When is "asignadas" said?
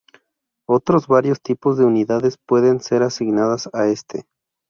3.03-3.69